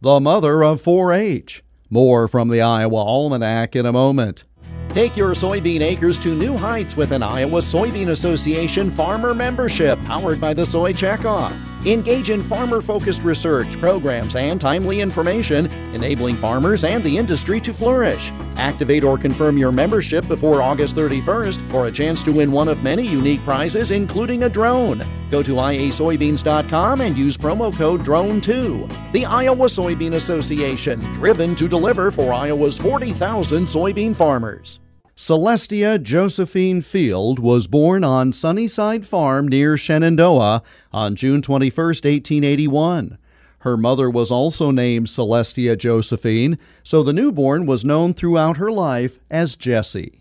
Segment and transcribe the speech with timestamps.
[0.00, 1.62] the mother of 4 H.
[1.90, 4.44] More from the Iowa Almanac in a moment.
[4.90, 10.40] Take your soybean acres to new heights with an Iowa Soybean Association farmer membership powered
[10.40, 11.67] by the Soy Checkoff.
[11.86, 17.72] Engage in farmer focused research, programs, and timely information, enabling farmers and the industry to
[17.72, 18.32] flourish.
[18.56, 22.82] Activate or confirm your membership before August 31st for a chance to win one of
[22.82, 25.02] many unique prizes, including a drone.
[25.30, 29.12] Go to iasoybeans.com and use promo code DRONE2.
[29.12, 34.80] The Iowa Soybean Association, driven to deliver for Iowa's 40,000 soybean farmers.
[35.18, 43.18] Celestia Josephine Field was born on Sunnyside Farm near Shenandoah on June 21, 1881.
[43.58, 49.18] Her mother was also named Celestia Josephine, so the newborn was known throughout her life
[49.28, 50.20] as Jessie.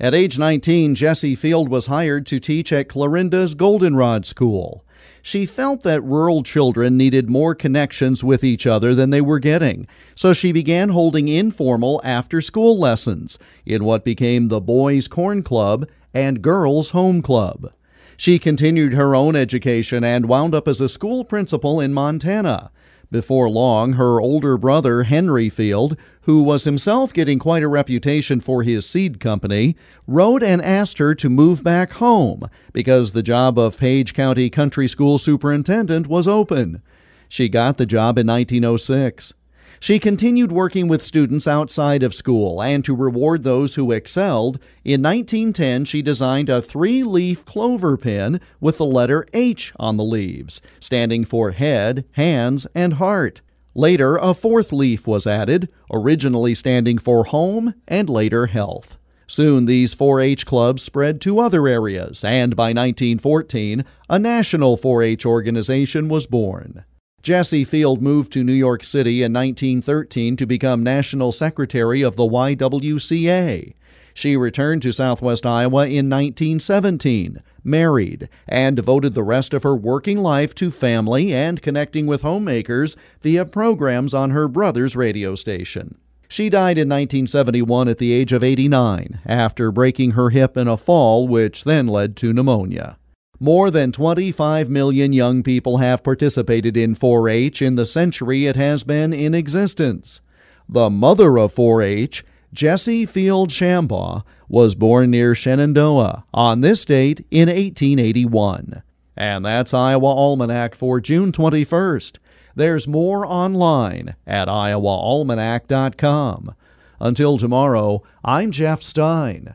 [0.00, 4.84] At age 19, Jessie Field was hired to teach at Clarinda's Goldenrod School.
[5.22, 9.88] She felt that rural children needed more connections with each other than they were getting,
[10.14, 15.88] so she began holding informal after school lessons in what became the Boys Corn Club
[16.14, 17.72] and Girls Home Club.
[18.16, 22.70] She continued her own education and wound up as a school principal in Montana.
[23.10, 28.62] Before long, her older brother, Henry Field, who was himself getting quite a reputation for
[28.62, 33.78] his seed company, wrote and asked her to move back home because the job of
[33.78, 36.82] Page County Country School Superintendent was open.
[37.30, 39.32] She got the job in 1906.
[39.80, 44.58] She continued working with students outside of school and to reward those who excelled.
[44.84, 50.04] In 1910, she designed a three leaf clover pin with the letter H on the
[50.04, 53.40] leaves, standing for head, hands, and heart.
[53.74, 58.98] Later, a fourth leaf was added, originally standing for home and later health.
[59.28, 65.02] Soon these 4 H clubs spread to other areas, and by 1914, a national 4
[65.02, 66.84] H organization was born.
[67.22, 72.22] Jessie Field moved to New York City in 1913 to become National Secretary of the
[72.22, 73.74] YWCA.
[74.14, 80.18] She returned to southwest Iowa in 1917, married, and devoted the rest of her working
[80.18, 85.98] life to family and connecting with homemakers via programs on her brother's radio station.
[86.28, 90.76] She died in 1971 at the age of 89 after breaking her hip in a
[90.76, 92.96] fall, which then led to pneumonia.
[93.40, 98.56] More than 25 million young people have participated in 4 H in the century it
[98.56, 100.20] has been in existence.
[100.68, 107.24] The mother of 4 H, Jessie Field Shambaugh, was born near Shenandoah on this date
[107.30, 108.82] in 1881.
[109.16, 112.18] And that's Iowa Almanac for June 21st.
[112.56, 116.56] There's more online at iowaalmanac.com.
[117.00, 119.54] Until tomorrow, I'm Jeff Stein.